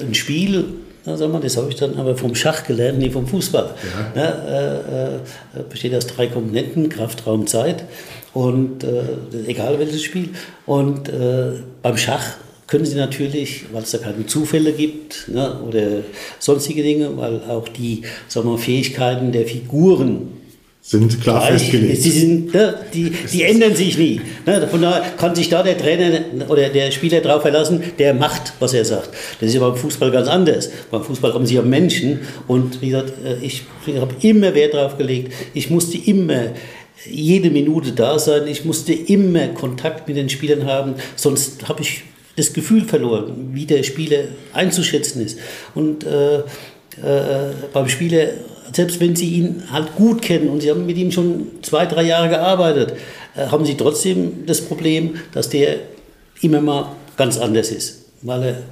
[0.00, 0.64] ein Spiel,
[1.04, 1.20] das
[1.56, 3.74] habe ich dann aber vom Schach gelernt, nicht vom Fußball.
[4.14, 4.22] Ja.
[4.22, 5.18] Ja, äh,
[5.68, 7.84] besteht aus drei Komponenten, Kraft, Raum, Zeit.
[8.34, 9.02] Und äh,
[9.46, 10.30] egal welches Spiel.
[10.64, 11.52] Und äh,
[11.82, 12.36] beim Schach
[12.72, 16.04] können Sie natürlich, weil es da keine Zufälle gibt ne, oder
[16.38, 20.28] sonstige Dinge, weil auch die sagen wir, Fähigkeiten der Figuren
[20.80, 22.02] sind klar Gleich, festgelegt.
[22.02, 24.22] Die, sind, ne, die, die ändern sich nie.
[24.46, 28.54] Ne, von daher kann sich da der Trainer oder der Spieler darauf verlassen, der macht,
[28.58, 29.10] was er sagt.
[29.38, 30.70] Das ist ja beim Fußball ganz anders.
[30.90, 34.72] Beim Fußball haben sie ja Menschen und wie gesagt, äh, ich, ich habe immer Wert
[34.72, 35.34] darauf gelegt.
[35.52, 36.52] Ich musste immer
[37.06, 38.46] jede Minute da sein.
[38.46, 42.04] Ich musste immer Kontakt mit den Spielern haben, sonst habe ich
[42.36, 45.38] das Gefühl verloren, wie der Spieler einzuschätzen ist.
[45.74, 46.42] Und äh, äh,
[47.72, 48.28] beim Spieler
[48.74, 52.02] selbst wenn Sie ihn halt gut kennen und Sie haben mit ihm schon zwei, drei
[52.02, 52.94] Jahre gearbeitet,
[53.36, 55.76] äh, haben Sie trotzdem das Problem, dass der
[56.40, 58.62] immer mal ganz anders ist, weil er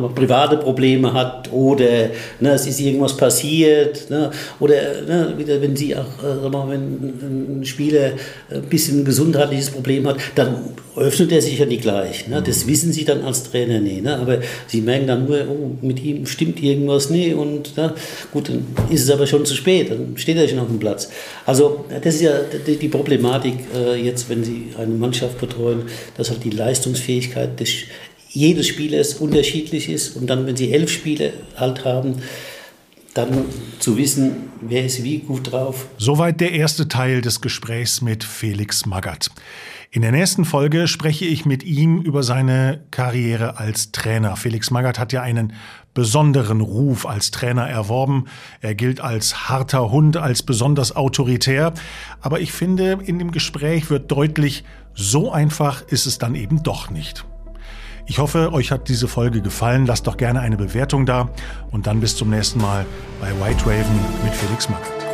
[0.00, 4.30] mal, private Probleme hat oder ne, es ist irgendwas passiert ne,
[4.60, 4.74] oder
[5.06, 8.12] ne, wieder, wenn sie auch, äh, mal, wenn ein Spieler
[8.50, 12.28] ein bisschen ein gesundheitliches Problem hat, dann öffnet er sich ja nicht gleich.
[12.28, 12.42] Ne?
[12.44, 12.70] Das mhm.
[12.70, 14.02] wissen sie dann als Trainer nicht.
[14.02, 14.16] Ne?
[14.16, 17.94] Aber sie merken dann nur, oh, mit ihm stimmt irgendwas nicht und ne,
[18.32, 21.10] gut, dann ist es aber schon zu spät, dann steht er schon auf dem Platz.
[21.46, 22.32] Also das ist ja
[22.66, 25.82] die Problematik äh, jetzt, wenn Sie eine Mannschaft betreuen,
[26.16, 27.70] dass halt die Leistungsfähigkeit des
[28.28, 32.16] jedes Spielers unterschiedlich ist und dann, wenn sie elf Spiele halt haben,
[33.14, 33.46] dann
[33.78, 35.86] zu wissen, wer ist wie gut drauf.
[35.98, 39.30] Soweit der erste Teil des Gesprächs mit Felix Magath.
[39.90, 44.36] In der nächsten Folge spreche ich mit ihm über seine Karriere als Trainer.
[44.36, 45.54] Felix Magath hat ja einen
[45.94, 48.26] besonderen Ruf als Trainer erworben.
[48.60, 51.72] Er gilt als harter Hund, als besonders autoritär.
[52.20, 54.62] Aber ich finde, in dem Gespräch wird deutlich,
[54.94, 57.24] so einfach ist es dann eben doch nicht.
[58.08, 59.84] Ich hoffe, euch hat diese Folge gefallen.
[59.84, 61.28] Lasst doch gerne eine Bewertung da
[61.70, 62.86] und dann bis zum nächsten Mal
[63.20, 65.07] bei White Raven mit Felix Magath.